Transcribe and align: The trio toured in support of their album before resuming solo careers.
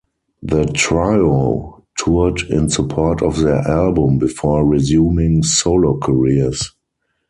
The 0.41 0.65
trio 0.65 1.83
toured 1.95 2.41
in 2.49 2.69
support 2.69 3.21
of 3.21 3.37
their 3.39 3.59
album 3.67 4.17
before 4.17 4.65
resuming 4.65 5.43
solo 5.43 5.99
careers. 5.99 6.73